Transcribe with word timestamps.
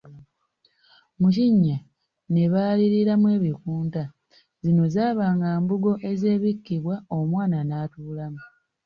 Mu 1.19 1.27
kinnya 1.35 1.77
ne 2.33 2.43
baaliriramu 2.51 3.27
ebikunta, 3.37 4.03
zino 4.63 4.83
zaabanga 4.93 5.47
mbugo 5.61 5.91
ezeebikkibwa, 6.09 6.95
omwana 7.17 7.57
n’atuulamu. 7.63 8.41